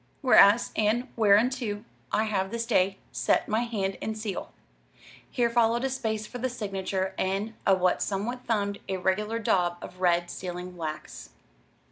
Whereas 0.21 0.71
and 0.75 1.09
whereunto 1.15 1.85
I 2.11 2.23
have 2.23 2.49
this 2.49 2.65
day 2.65 2.97
set 3.11 3.47
my 3.47 3.59
Hand 3.59 3.99
and 4.01 4.17
Seal." 4.17 4.51
Here 5.29 5.47
followed 5.51 5.83
a 5.83 5.91
space 5.91 6.25
for 6.25 6.39
the 6.39 6.49
signature, 6.49 7.13
and 7.19 7.53
a 7.67 7.95
somewhat 7.99 8.43
thumbed, 8.47 8.79
irregular 8.87 9.37
daub 9.37 9.77
of 9.79 10.01
red 10.01 10.31
sealing 10.31 10.75
wax. 10.75 11.29